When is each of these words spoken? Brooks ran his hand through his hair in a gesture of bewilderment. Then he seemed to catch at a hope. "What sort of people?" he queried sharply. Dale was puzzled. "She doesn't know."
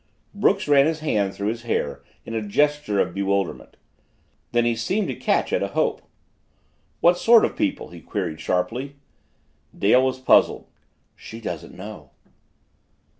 Brooks 0.33 0.67
ran 0.67 0.87
his 0.87 1.01
hand 1.01 1.31
through 1.35 1.49
his 1.49 1.61
hair 1.61 2.01
in 2.25 2.33
a 2.33 2.41
gesture 2.41 2.99
of 2.99 3.13
bewilderment. 3.13 3.77
Then 4.51 4.65
he 4.65 4.75
seemed 4.75 5.07
to 5.09 5.15
catch 5.15 5.53
at 5.53 5.61
a 5.61 5.67
hope. 5.77 6.01
"What 7.01 7.19
sort 7.19 7.45
of 7.45 7.55
people?" 7.55 7.89
he 7.89 8.01
queried 8.01 8.41
sharply. 8.41 8.95
Dale 9.77 10.03
was 10.03 10.17
puzzled. 10.17 10.65
"She 11.15 11.39
doesn't 11.39 11.77
know." 11.77 12.09